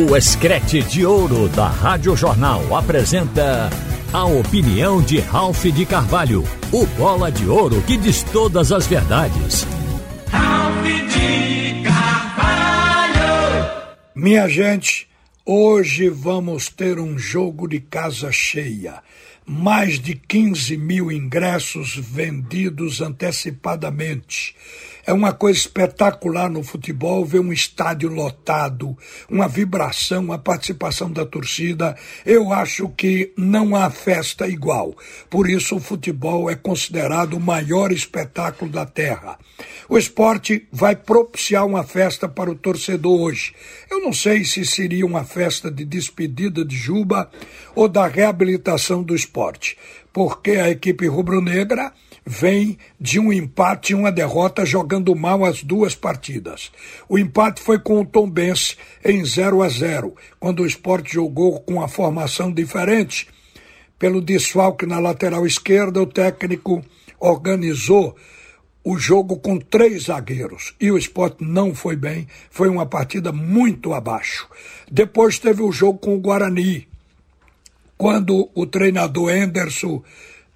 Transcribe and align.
O 0.00 0.16
Escrete 0.16 0.80
de 0.80 1.04
Ouro 1.04 1.48
da 1.48 1.66
Rádio 1.66 2.16
Jornal 2.16 2.76
apresenta 2.76 3.68
a 4.12 4.24
opinião 4.26 5.02
de 5.02 5.18
Ralph 5.18 5.64
de 5.64 5.84
Carvalho, 5.84 6.44
o 6.70 6.86
bola 6.86 7.32
de 7.32 7.48
ouro 7.48 7.82
que 7.82 7.96
diz 7.96 8.22
todas 8.22 8.70
as 8.70 8.86
verdades. 8.86 9.66
Ralph 10.30 10.84
de 10.84 11.82
Carvalho! 11.82 13.16
Minha 14.14 14.48
gente, 14.48 15.08
hoje 15.44 16.08
vamos 16.08 16.68
ter 16.68 17.00
um 17.00 17.18
jogo 17.18 17.66
de 17.66 17.80
casa 17.80 18.30
cheia. 18.30 19.02
Mais 19.44 19.98
de 19.98 20.14
15 20.14 20.76
mil 20.76 21.10
ingressos 21.10 21.96
vendidos 21.96 23.00
antecipadamente. 23.00 24.54
É 25.08 25.12
uma 25.14 25.32
coisa 25.32 25.58
espetacular 25.58 26.50
no 26.50 26.62
futebol 26.62 27.24
ver 27.24 27.40
um 27.40 27.50
estádio 27.50 28.10
lotado, 28.10 28.94
uma 29.26 29.48
vibração, 29.48 30.30
a 30.30 30.36
participação 30.36 31.10
da 31.10 31.24
torcida. 31.24 31.96
Eu 32.26 32.52
acho 32.52 32.90
que 32.90 33.32
não 33.34 33.74
há 33.74 33.88
festa 33.88 34.46
igual. 34.46 34.94
Por 35.30 35.48
isso 35.48 35.76
o 35.76 35.80
futebol 35.80 36.50
é 36.50 36.54
considerado 36.54 37.38
o 37.38 37.40
maior 37.40 37.90
espetáculo 37.90 38.70
da 38.70 38.84
terra. 38.84 39.38
O 39.88 39.96
esporte 39.96 40.68
vai 40.70 40.94
propiciar 40.94 41.64
uma 41.64 41.84
festa 41.84 42.28
para 42.28 42.50
o 42.50 42.54
torcedor 42.54 43.18
hoje. 43.18 43.54
Eu 43.90 44.02
não 44.02 44.12
sei 44.12 44.44
se 44.44 44.62
seria 44.66 45.06
uma 45.06 45.24
festa 45.24 45.70
de 45.70 45.86
despedida 45.86 46.62
de 46.62 46.76
Juba 46.76 47.30
ou 47.74 47.88
da 47.88 48.06
reabilitação 48.06 49.02
do 49.02 49.14
esporte, 49.14 49.78
porque 50.12 50.50
a 50.50 50.68
equipe 50.68 51.06
rubro-negra 51.06 51.94
vem 52.28 52.78
de 53.00 53.18
um 53.18 53.32
empate 53.32 53.92
e 53.92 53.94
uma 53.94 54.12
derrota 54.12 54.66
jogando 54.66 55.16
mal 55.16 55.44
as 55.44 55.62
duas 55.62 55.94
partidas. 55.94 56.70
O 57.08 57.18
empate 57.18 57.62
foi 57.62 57.78
com 57.78 58.00
o 58.00 58.04
Tombense 58.04 58.76
em 59.02 59.24
0 59.24 59.62
a 59.62 59.68
0, 59.68 60.14
quando 60.38 60.62
o 60.62 60.66
esporte 60.66 61.14
jogou 61.14 61.58
com 61.60 61.74
uma 61.74 61.88
formação 61.88 62.52
diferente. 62.52 63.26
Pelo 63.98 64.20
desfalque 64.20 64.84
na 64.84 64.98
lateral 64.98 65.46
esquerda, 65.46 66.02
o 66.02 66.06
técnico 66.06 66.84
organizou 67.18 68.14
o 68.84 68.96
jogo 68.96 69.38
com 69.38 69.58
três 69.58 70.04
zagueiros 70.04 70.74
e 70.80 70.90
o 70.92 70.98
esporte 70.98 71.42
não 71.42 71.74
foi 71.74 71.96
bem, 71.96 72.28
foi 72.50 72.68
uma 72.68 72.86
partida 72.86 73.32
muito 73.32 73.92
abaixo. 73.92 74.48
Depois 74.90 75.38
teve 75.38 75.62
o 75.62 75.72
jogo 75.72 75.98
com 75.98 76.14
o 76.14 76.20
Guarani, 76.20 76.86
quando 77.96 78.50
o 78.54 78.66
treinador 78.66 79.34
Enderson 79.34 80.02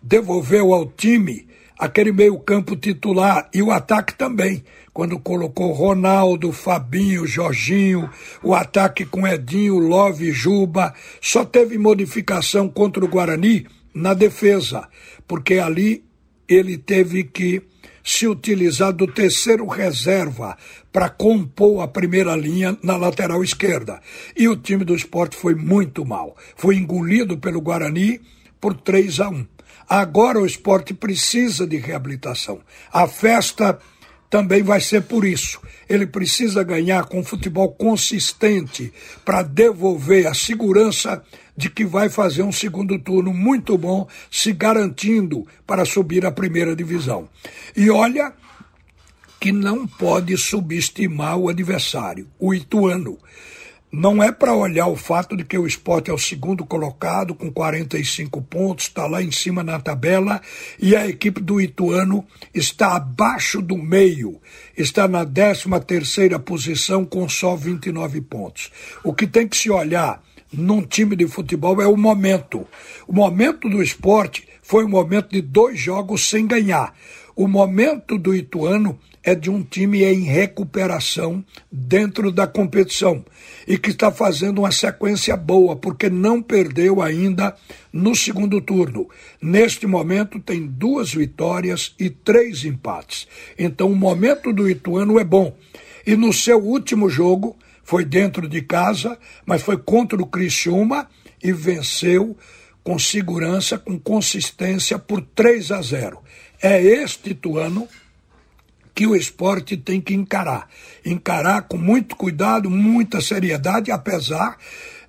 devolveu 0.03 0.75
ao 0.75 0.87
time 0.87 1.47
aquele 1.79 2.13
meio-campo 2.13 2.77
titular 2.77 3.49
e 3.53 3.63
o 3.63 3.71
ataque 3.71 4.15
também, 4.15 4.65
quando 4.93 5.19
colocou 5.19 5.73
Ronaldo, 5.73 6.53
Fabinho, 6.53 7.27
Jorginho, 7.27 8.11
o 8.43 8.55
ataque 8.55 9.05
com 9.05 9.27
Edinho, 9.27 9.79
Love, 9.79 10.33
Juba, 10.33 10.95
só 11.21 11.45
teve 11.45 11.79
modificação 11.79 12.69
contra 12.69 13.05
o 13.05 13.09
Guarani 13.09 13.67
na 13.95 14.15
defesa, 14.15 14.89
porque 15.27 15.55
ali 15.55 16.05
ele 16.49 16.77
teve 16.77 17.25
que 17.25 17.63
se 18.05 18.27
utilizar 18.27 18.93
do 18.93 19.07
terceiro 19.07 19.67
reserva 19.67 20.57
para 20.93 21.09
compor 21.09 21.83
a 21.83 21.89
primeira 21.89 22.35
linha 22.37 22.77
na 22.83 22.97
lateral 22.97 23.43
esquerda. 23.43 24.01
E 24.37 24.49
o 24.49 24.57
time 24.57 24.85
do 24.85 24.95
esporte 24.95 25.37
foi 25.37 25.55
muito 25.55 26.05
mal. 26.05 26.37
Foi 26.57 26.77
engolido 26.77 27.39
pelo 27.39 27.61
Guarani 27.61 28.21
por 28.63 28.75
3 28.75 29.19
a 29.19 29.29
1. 29.29 29.47
Agora 29.89 30.41
o 30.41 30.47
esporte 30.47 30.95
precisa 30.95 31.67
de 31.67 31.77
reabilitação. 31.77 32.61
A 32.93 33.09
festa 33.09 33.77
também 34.31 34.63
vai 34.63 34.81
ser 34.81 35.03
por 35.03 35.25
isso. 35.25 35.61
Ele 35.89 36.07
precisa 36.07 36.63
ganhar 36.63 37.05
com 37.07 37.25
futebol 37.25 37.73
consistente 37.73 38.93
para 39.25 39.43
devolver 39.43 40.29
a 40.29 40.33
segurança 40.33 41.23
de 41.57 41.69
que 41.69 41.85
vai 41.85 42.09
fazer 42.09 42.43
um 42.43 42.53
segundo 42.53 42.99
turno 43.01 43.35
muito 43.35 43.77
bom, 43.77 44.09
se 44.31 44.53
garantindo 44.53 45.45
para 45.67 45.85
subir 45.85 46.25
à 46.25 46.31
primeira 46.31 46.75
divisão. 46.77 47.29
E 47.77 47.91
olha 47.91 48.33
que 49.41 49.51
não 49.51 49.89
pode 49.89 50.37
subestimar 50.37 51.37
o 51.37 51.49
adversário, 51.49 52.29
o 52.39 52.55
Ituano 52.55 53.19
não 53.93 54.23
é 54.23 54.33
para 54.33 54.55
olhar 54.55 54.87
o 54.87 54.97
fato 54.97 55.37
de 55.37 55.45
que 55.45 55.59
o 55.59 55.67
esporte 55.67 56.11
é 56.11 56.15
o 56.15 56.19
segundo 56.19 56.65
colocado, 56.65 57.35
com 57.35 57.53
45 57.53 58.41
pontos, 58.41 58.87
está 58.87 59.07
lá 59.07 59.23
em 59.23 59.31
cima 59.31 59.63
na 59.63 59.79
tabela, 59.79 60.41
e 60.81 60.97
a 60.97 61.07
equipe 61.07 61.43
do 61.43 61.61
Ituano 61.61 62.25
está 62.55 62.97
abaixo 62.97 63.61
do 63.61 63.77
meio, 63.77 64.41
está 64.75 65.07
na 65.07 65.27
13 65.27 65.69
terceira 65.87 66.39
posição 66.39 67.05
com 67.05 67.29
só 67.29 67.55
29 67.55 68.23
pontos. 68.23 68.73
O 69.05 69.13
que 69.13 69.27
tem 69.27 69.47
que 69.47 69.59
se 69.59 69.71
olhar 69.71 70.23
num 70.51 70.81
time 70.81 71.15
de 71.15 71.27
futebol 71.27 71.83
é 71.83 71.87
o 71.87 71.97
momento. 71.97 72.67
O 73.07 73.13
momento 73.13 73.69
do 73.69 73.83
esporte 73.83 74.49
foi 74.73 74.87
um 74.87 74.89
momento 74.89 75.33
de 75.33 75.43
dois 75.43 75.79
jogos 75.79 76.31
sem 76.31 76.47
ganhar. 76.47 76.95
O 77.37 77.47
momento 77.47 78.17
do 78.17 78.35
Ituano 78.35 78.99
é 79.23 79.35
de 79.35 79.51
um 79.51 79.63
time 79.63 80.03
em 80.03 80.23
recuperação 80.23 81.45
dentro 81.71 82.33
da 82.33 82.47
competição 82.47 83.23
e 83.69 83.77
que 83.77 83.91
está 83.91 84.11
fazendo 84.11 84.61
uma 84.61 84.73
sequência 84.73 85.37
boa, 85.37 85.77
porque 85.77 86.09
não 86.09 86.41
perdeu 86.41 87.03
ainda 87.03 87.55
no 87.93 88.15
segundo 88.15 88.63
turno. 88.63 89.11
Neste 89.43 89.87
momento 89.87 90.41
tem 90.41 90.67
duas 90.67 91.13
vitórias 91.13 91.95
e 91.99 92.09
três 92.09 92.65
empates. 92.65 93.29
Então 93.59 93.93
o 93.93 93.95
momento 93.95 94.55
do 94.55 94.71
Ituano 94.71 95.19
é 95.19 95.25
bom. 95.25 95.55
E 96.07 96.17
no 96.17 96.33
seu 96.33 96.59
último 96.59 97.11
jogo, 97.11 97.59
foi 97.85 98.07
dentro 98.07 98.49
de 98.49 98.63
casa, 98.63 99.19
mas 99.45 99.61
foi 99.61 99.77
contra 99.77 100.23
o 100.23 100.27
Criciúma 100.27 101.11
e 101.43 101.53
venceu 101.53 102.39
com 102.83 102.99
segurança, 102.99 103.79
com 103.79 103.99
consistência 103.99 104.99
por 104.99 105.21
3 105.21 105.71
a 105.71 105.83
0. 105.83 106.19
É 106.61 106.81
este 106.81 107.31
Ituano 107.31 107.89
que 108.95 109.07
o 109.07 109.17
esporte 109.17 109.77
tem 109.77 110.01
que 110.01 110.15
encarar. 110.15 110.69
Encarar 111.05 111.63
com 111.63 111.79
muito 111.79 112.17
cuidado, 112.17 112.69
muita 112.69 113.21
seriedade, 113.21 113.91
apesar 113.91 114.59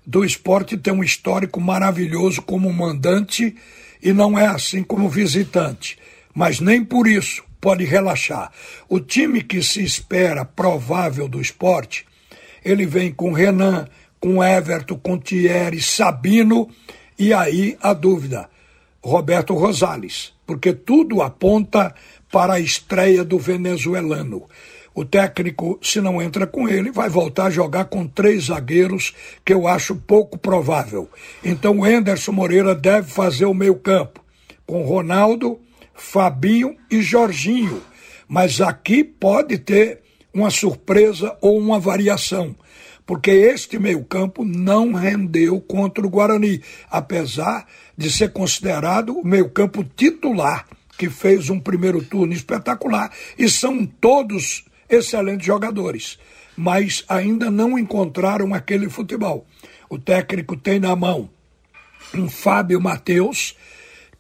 do 0.06 0.24
esporte 0.24 0.78
ter 0.78 0.92
um 0.92 1.04
histórico 1.04 1.62
maravilhoso 1.62 2.42
como 2.42 2.72
mandante 2.72 3.56
e 4.02 4.12
não 4.12 4.38
é 4.38 4.48
assim 4.48 4.84
como 4.84 5.10
visitante. 5.10 5.98
Mas 6.34 6.60
nem 6.60 6.84
por 6.84 7.08
isso 7.08 7.44
pode 7.62 7.86
relaxar. 7.86 8.52
O 8.90 9.00
time 9.00 9.42
que 9.42 9.64
se 9.64 9.82
espera 9.82 10.44
provável 10.44 11.28
do 11.28 11.40
esporte, 11.40 12.06
ele 12.64 12.86
vem 12.86 13.12
com 13.12 13.32
Renan, 13.32 13.88
com 14.20 14.44
Everton, 14.44 14.98
com 14.98 15.18
Thierry, 15.18 15.82
Sabino 15.82 16.70
e 17.18 17.34
aí 17.34 17.78
a 17.82 17.94
dúvida, 17.94 18.50
Roberto 19.02 19.54
Rosales, 19.54 20.34
porque 20.46 20.74
tudo 20.74 21.22
aponta 21.22 21.94
para 22.32 22.54
a 22.54 22.60
estreia 22.60 23.24
do 23.24 23.38
venezuelano. 23.38 24.48
O 24.96 25.04
técnico, 25.04 25.80
se 25.82 26.00
não 26.00 26.22
entra 26.22 26.46
com 26.46 26.70
ele, 26.70 26.92
vai 26.92 27.10
voltar 27.10 27.46
a 27.46 27.50
jogar 27.50 27.86
com 27.86 28.08
três 28.08 28.46
zagueiros, 28.46 29.14
que 29.44 29.52
eu 29.52 29.68
acho 29.68 29.96
pouco 29.96 30.38
provável. 30.38 31.10
Então 31.44 31.80
o 31.80 31.88
Enderson 31.88 32.32
Moreira 32.32 32.76
deve 32.76 33.10
fazer 33.10 33.46
o 33.46 33.56
meio-campo, 33.56 34.24
com 34.68 34.84
Ronaldo, 34.84 35.60
Fabinho 35.96 36.76
e 36.92 37.02
Jorginho. 37.02 37.82
Mas 38.28 38.62
aqui 38.62 39.04
pode 39.04 39.58
ter 39.58 40.03
uma 40.34 40.50
surpresa 40.50 41.38
ou 41.42 41.58
uma 41.58 41.80
variação, 41.80 42.56
porque 43.06 43.32
este 43.32 43.78
meio-campo 43.78 44.44
não 44.44 44.94
rendeu 44.94 45.60
contra 45.62 46.06
o 46.06 46.10
Guarani, 46.10 46.62
apesar 46.90 47.68
de 47.98 48.10
ser 48.10 48.32
considerado 48.32 49.18
o 49.18 49.28
meio-campo 49.28 49.84
titular 49.84 50.66
que 50.98 51.10
fez 51.10 51.50
um 51.50 51.60
primeiro 51.60 52.04
turno 52.04 52.34
espetacular 52.34 53.12
e 53.38 53.50
são 53.50 53.86
todos 53.86 54.66
excelentes 54.90 55.46
jogadores, 55.46 56.18
mas 56.56 57.04
ainda 57.08 57.50
não 57.50 57.78
encontraram 57.78 58.54
aquele 58.54 58.90
futebol. 58.90 59.46
O 59.90 59.98
técnico 59.98 60.56
tem 60.56 60.80
na 60.80 60.96
mão 60.96 61.30
um 62.14 62.30
Fábio 62.30 62.80
Matheus, 62.80 63.56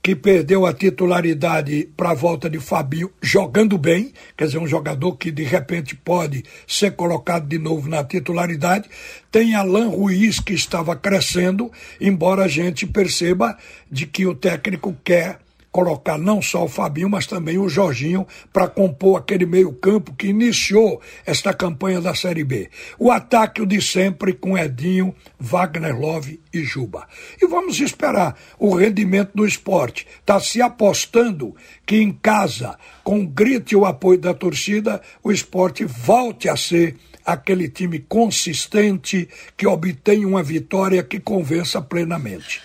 que 0.03 0.13
perdeu 0.17 0.65
a 0.65 0.73
titularidade 0.73 1.89
para 1.95 2.11
a 2.11 2.13
volta 2.13 2.49
de 2.49 2.59
Fabinho 2.59 3.09
jogando 3.21 3.77
bem, 3.77 4.11
quer 4.35 4.47
dizer, 4.47 4.57
um 4.57 4.67
jogador 4.67 5.15
que 5.15 5.31
de 5.31 5.43
repente 5.43 5.95
pode 5.95 6.43
ser 6.67 6.91
colocado 6.91 7.47
de 7.47 7.57
novo 7.57 7.87
na 7.87 8.03
titularidade. 8.03 8.89
Tem 9.31 9.55
Alain 9.55 9.87
Ruiz, 9.87 10.41
que 10.41 10.51
estava 10.51 10.93
crescendo, 10.93 11.71
embora 12.01 12.43
a 12.43 12.47
gente 12.49 12.85
perceba 12.85 13.57
de 13.89 14.05
que 14.05 14.27
o 14.27 14.35
técnico 14.35 14.93
quer 15.05 15.39
colocar 15.73 16.19
não 16.19 16.39
só 16.39 16.65
o 16.65 16.69
Fabinho, 16.69 17.09
mas 17.09 17.25
também 17.25 17.57
o 17.57 17.67
Jorginho 17.67 18.27
para 18.53 18.67
compor 18.67 19.17
aquele 19.17 19.43
meio-campo 19.43 20.13
que 20.13 20.27
iniciou 20.27 21.01
esta 21.25 21.51
campanha 21.51 21.99
da 21.99 22.13
Série 22.13 22.43
B. 22.43 22.69
O 22.99 23.11
ataque 23.11 23.59
o 23.59 23.65
de 23.65 23.81
sempre 23.81 24.33
com 24.33 24.55
Edinho, 24.55 25.15
Wagner 25.39 25.99
Love 25.99 26.39
e 26.53 26.61
Juba. 26.63 27.07
E 27.41 27.47
vamos 27.47 27.79
esperar 27.81 28.37
o 28.59 28.75
rendimento 28.75 29.31
do 29.33 29.47
esporte. 29.47 30.07
Está 30.19 30.39
se 30.39 30.61
apostando 30.61 31.55
que 31.87 31.97
em 31.97 32.11
casa, 32.11 32.77
com 33.03 33.21
o 33.21 33.27
grito 33.27 33.73
e 33.73 33.75
o 33.75 33.83
apoio 33.83 34.19
da 34.19 34.33
torcida, 34.33 35.01
o 35.23 35.31
esporte 35.31 35.83
volte 35.85 36.47
a 36.47 36.55
ser 36.55 36.95
aquele 37.25 37.67
time 37.67 37.97
consistente 37.97 39.27
que 39.57 39.65
obtém 39.65 40.23
uma 40.23 40.43
vitória 40.43 41.01
que 41.01 41.19
convença 41.19 41.81
plenamente. 41.81 42.61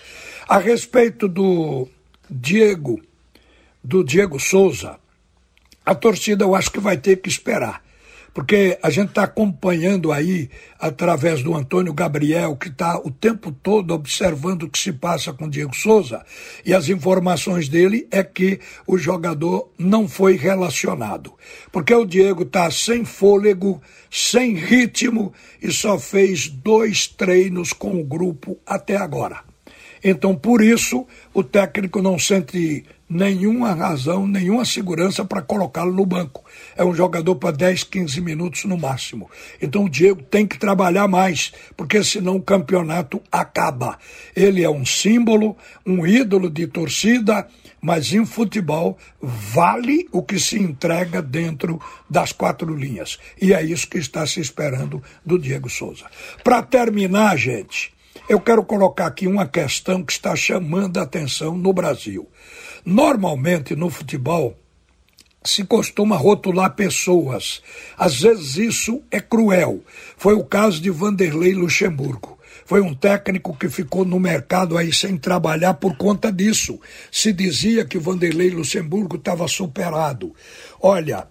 A 0.47 0.59
respeito 0.59 1.27
do 1.27 1.87
Diego, 2.29 3.01
do 3.83 4.03
Diego 4.03 4.39
Souza, 4.39 4.99
a 5.85 5.95
torcida 5.95 6.43
eu 6.43 6.55
acho 6.55 6.71
que 6.71 6.79
vai 6.79 6.97
ter 6.97 7.17
que 7.17 7.29
esperar 7.29 7.81
porque 8.33 8.77
a 8.81 8.89
gente 8.89 9.09
está 9.09 9.23
acompanhando 9.23 10.11
aí, 10.11 10.49
através 10.79 11.41
do 11.41 11.55
Antônio 11.55 11.93
Gabriel, 11.93 12.55
que 12.55 12.69
está 12.69 12.97
o 12.97 13.11
tempo 13.11 13.51
todo 13.51 13.93
observando 13.93 14.63
o 14.63 14.69
que 14.69 14.77
se 14.77 14.93
passa 14.93 15.33
com 15.33 15.45
o 15.45 15.49
Diego 15.49 15.75
Souza, 15.75 16.23
e 16.65 16.73
as 16.73 16.89
informações 16.89 17.67
dele 17.67 18.07
é 18.11 18.23
que 18.23 18.59
o 18.87 18.97
jogador 18.97 19.69
não 19.77 20.07
foi 20.07 20.37
relacionado. 20.37 21.33
Porque 21.71 21.93
o 21.93 22.05
Diego 22.05 22.43
está 22.43 22.69
sem 22.71 23.03
fôlego, 23.03 23.81
sem 24.09 24.55
ritmo 24.55 25.33
e 25.61 25.71
só 25.71 25.99
fez 25.99 26.47
dois 26.47 27.07
treinos 27.07 27.73
com 27.73 27.99
o 27.99 28.05
grupo 28.05 28.57
até 28.65 28.95
agora. 28.95 29.48
Então, 30.03 30.35
por 30.35 30.61
isso, 30.61 31.05
o 31.33 31.43
técnico 31.43 32.01
não 32.01 32.17
sente 32.17 32.85
nenhuma 33.09 33.73
razão, 33.73 34.27
nenhuma 34.27 34.63
segurança 34.63 35.25
para 35.25 35.41
colocá-lo 35.41 35.91
no 35.91 36.05
banco. 36.05 36.45
É 36.77 36.85
um 36.85 36.93
jogador 36.93 37.35
para 37.35 37.55
10, 37.55 37.85
15 37.85 38.21
minutos 38.21 38.65
no 38.65 38.77
máximo. 38.77 39.29
Então 39.59 39.85
o 39.85 39.89
Diego 39.89 40.21
tem 40.21 40.45
que 40.45 40.59
trabalhar 40.59 41.07
mais, 41.07 41.51
porque 41.75 42.03
senão 42.03 42.35
o 42.35 42.41
campeonato 42.41 43.19
acaba. 43.31 43.97
Ele 44.35 44.63
é 44.63 44.69
um 44.69 44.85
símbolo, 44.85 45.57
um 45.83 46.05
ídolo 46.05 46.49
de 46.49 46.67
torcida, 46.67 47.47
mas 47.81 48.13
em 48.13 48.25
futebol 48.25 48.97
vale 49.19 50.07
o 50.11 50.21
que 50.21 50.37
se 50.37 50.59
entrega 50.59 51.21
dentro 51.21 51.81
das 52.07 52.31
quatro 52.31 52.75
linhas. 52.75 53.17
E 53.41 53.53
é 53.53 53.63
isso 53.63 53.87
que 53.87 53.97
está 53.97 54.27
se 54.27 54.39
esperando 54.39 55.01
do 55.25 55.39
Diego 55.39 55.69
Souza. 55.69 56.05
Para 56.43 56.61
terminar, 56.61 57.35
gente, 57.37 57.91
eu 58.27 58.39
quero 58.39 58.63
colocar 58.63 59.07
aqui 59.07 59.27
uma 59.27 59.47
questão 59.47 60.03
que 60.03 60.11
está 60.11 60.35
chamando 60.35 60.97
a 60.97 61.03
atenção 61.03 61.57
no 61.57 61.73
Brasil. 61.73 62.29
Normalmente 62.85 63.75
no 63.75 63.89
futebol 63.89 64.55
se 65.43 65.63
costuma 65.63 66.15
rotular 66.15 66.75
pessoas. 66.75 67.61
Às 67.97 68.21
vezes 68.21 68.57
isso 68.57 69.01
é 69.09 69.19
cruel. 69.19 69.83
Foi 70.17 70.33
o 70.33 70.43
caso 70.43 70.81
de 70.81 70.89
Vanderlei 70.89 71.53
Luxemburgo. 71.53 72.37
Foi 72.65 72.81
um 72.81 72.93
técnico 72.93 73.57
que 73.57 73.67
ficou 73.67 74.05
no 74.05 74.19
mercado 74.19 74.77
aí 74.77 74.93
sem 74.93 75.17
trabalhar 75.17 75.75
por 75.75 75.97
conta 75.97 76.31
disso. 76.31 76.79
Se 77.11 77.33
dizia 77.33 77.83
que 77.83 77.97
Vanderlei 77.97 78.51
Luxemburgo 78.51 79.15
estava 79.15 79.47
superado. 79.47 80.35
Olha, 80.79 81.27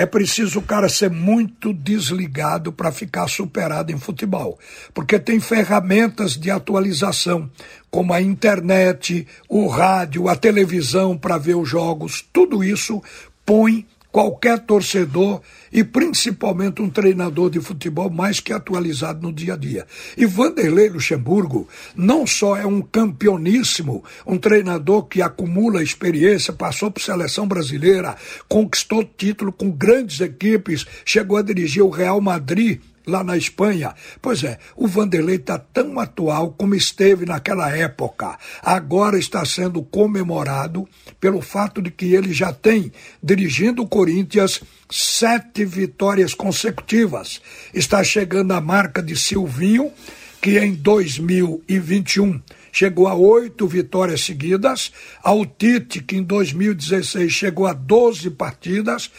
é 0.00 0.06
preciso 0.06 0.60
o 0.60 0.62
cara 0.62 0.88
ser 0.88 1.10
muito 1.10 1.74
desligado 1.74 2.72
para 2.72 2.90
ficar 2.90 3.28
superado 3.28 3.92
em 3.92 3.98
futebol, 3.98 4.58
porque 4.94 5.18
tem 5.18 5.38
ferramentas 5.38 6.38
de 6.38 6.50
atualização, 6.50 7.50
como 7.90 8.14
a 8.14 8.22
internet, 8.22 9.26
o 9.46 9.66
rádio, 9.66 10.26
a 10.26 10.34
televisão 10.34 11.18
para 11.18 11.36
ver 11.36 11.54
os 11.54 11.68
jogos, 11.68 12.24
tudo 12.32 12.64
isso 12.64 13.02
põe 13.44 13.86
qualquer 14.12 14.58
torcedor 14.60 15.40
e 15.72 15.84
principalmente 15.84 16.82
um 16.82 16.90
treinador 16.90 17.50
de 17.50 17.60
futebol 17.60 18.10
mais 18.10 18.40
que 18.40 18.52
atualizado 18.52 19.22
no 19.22 19.32
dia 19.32 19.54
a 19.54 19.56
dia. 19.56 19.86
E 20.16 20.26
Vanderlei 20.26 20.88
Luxemburgo 20.88 21.68
não 21.94 22.26
só 22.26 22.56
é 22.56 22.66
um 22.66 22.82
campeoníssimo, 22.82 24.04
um 24.26 24.36
treinador 24.36 25.04
que 25.04 25.22
acumula 25.22 25.82
experiência, 25.82 26.52
passou 26.52 26.90
por 26.90 27.02
seleção 27.02 27.46
brasileira, 27.46 28.16
conquistou 28.48 29.04
título 29.04 29.52
com 29.52 29.70
grandes 29.70 30.20
equipes, 30.20 30.86
chegou 31.04 31.36
a 31.36 31.42
dirigir 31.42 31.82
o 31.82 31.90
Real 31.90 32.20
Madrid 32.20 32.80
lá 33.06 33.24
na 33.24 33.36
Espanha. 33.36 33.94
Pois 34.20 34.44
é, 34.44 34.58
o 34.76 34.86
Vanderlei 34.86 35.36
está 35.36 35.58
tão 35.58 35.98
atual 35.98 36.52
como 36.52 36.74
esteve 36.74 37.26
naquela 37.26 37.70
época. 37.74 38.38
Agora 38.62 39.18
está 39.18 39.44
sendo 39.44 39.82
comemorado 39.82 40.88
pelo 41.20 41.40
fato 41.40 41.82
de 41.82 41.90
que 41.90 42.14
ele 42.14 42.32
já 42.32 42.52
tem, 42.52 42.92
dirigindo 43.22 43.82
o 43.82 43.88
Corinthians, 43.88 44.62
sete 44.90 45.64
vitórias 45.64 46.34
consecutivas. 46.34 47.40
Está 47.72 48.02
chegando 48.02 48.52
a 48.52 48.60
marca 48.60 49.02
de 49.02 49.16
Silvinho, 49.16 49.92
que 50.40 50.58
em 50.58 50.74
2021 50.74 52.40
chegou 52.72 53.08
a 53.08 53.14
oito 53.14 53.66
vitórias 53.66 54.22
seguidas, 54.22 54.92
ao 55.22 55.44
Tite, 55.44 56.00
que 56.00 56.16
em 56.16 56.22
2016 56.22 57.30
chegou 57.30 57.66
a 57.66 57.72
12 57.72 58.30
partidas, 58.30 59.10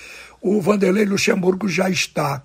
o 0.41 0.59
Vanderlei 0.59 1.05
Luxemburgo 1.05 1.67
já 1.67 1.89
está 1.89 2.41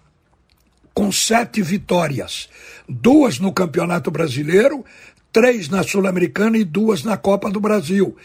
com 0.96 1.12
sete 1.12 1.60
vitórias, 1.60 2.48
duas 2.88 3.38
no 3.38 3.52
Campeonato 3.52 4.10
Brasileiro, 4.10 4.82
três 5.30 5.68
na 5.68 5.82
Sul-Americana 5.82 6.56
e 6.56 6.64
duas 6.64 7.04
na 7.04 7.18
Copa 7.18 7.50
do 7.50 7.60
Brasil. 7.60 8.16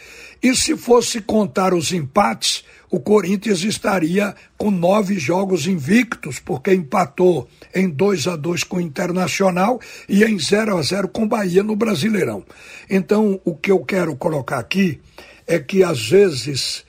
E 0.42 0.56
se 0.56 0.74
fosse 0.74 1.20
contar 1.20 1.74
os 1.74 1.92
empates, 1.92 2.64
o 2.90 2.98
Corinthians 2.98 3.62
estaria 3.62 4.34
com 4.56 4.70
nove 4.70 5.18
jogos 5.18 5.66
invictos, 5.66 6.38
porque 6.38 6.72
empatou 6.72 7.46
em 7.74 7.90
2 7.90 8.26
a 8.26 8.36
2 8.36 8.64
com 8.64 8.78
o 8.78 8.80
Internacional 8.80 9.78
e 10.08 10.24
em 10.24 10.38
0 10.38 10.78
a 10.78 10.80
0 10.80 11.08
com 11.08 11.24
o 11.24 11.28
Bahia 11.28 11.62
no 11.62 11.76
Brasileirão. 11.76 12.42
Então, 12.88 13.38
o 13.44 13.54
que 13.54 13.70
eu 13.70 13.80
quero 13.80 14.16
colocar 14.16 14.58
aqui 14.58 14.98
é 15.46 15.58
que 15.58 15.84
às 15.84 16.08
vezes 16.08 16.86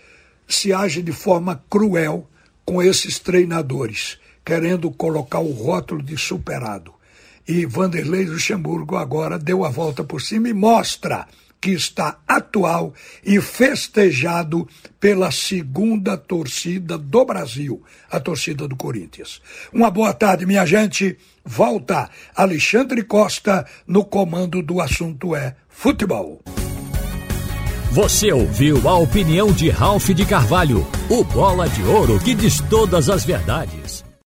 se 0.48 0.72
age 0.72 1.02
de 1.02 1.12
forma 1.12 1.62
cruel 1.70 2.26
com 2.64 2.82
esses 2.82 3.20
treinadores 3.20 4.23
querendo 4.44 4.92
colocar 4.92 5.40
o 5.40 5.51
rótulo 5.51 6.01
de 6.01 6.18
superado. 6.18 6.94
E 7.48 7.66
Vanderlei 7.66 8.25
Luxemburgo 8.25 8.95
agora 8.95 9.38
deu 9.38 9.66
a 9.66 9.69
volta 9.69 10.04
por 10.04 10.22
cima 10.22 10.48
e 10.50 10.54
mostra 10.54 11.28
que 11.63 11.72
está 11.72 12.18
atual 12.28 12.94
e 13.24 13.40
festejado 13.40 14.68
pela 15.00 15.31
segunda 15.31 16.18
torcida 16.18 16.98
do 16.98 17.24
Brasil, 17.24 17.81
a 18.12 18.19
torcida 18.19 18.68
do 18.68 18.75
Corinthians. 18.75 19.42
Uma 19.72 19.90
boa 19.90 20.13
tarde, 20.13 20.46
minha 20.46 20.66
gente. 20.66 21.18
Volta 21.46 22.10
Alexandre 22.36 23.01
Costa 23.04 23.66
no 23.88 24.04
comando 24.04 24.62
do 24.62 24.81
assunto 24.81 25.34
é 25.34 25.56
futebol. 25.69 26.42
Você 27.92 28.34
ouviu 28.34 28.89
a 28.89 28.98
opinião 28.98 29.51
de 29.54 29.69
Ralph 29.69 30.10
de 30.10 30.25
Carvalho, 30.25 30.86
o 31.10 31.24
bola 31.24 31.69
de 31.69 31.81
ouro 31.84 32.19
que 32.19 32.34
diz 32.34 32.60
todas 32.69 33.10
as 33.10 33.24
verdades. 33.24 34.03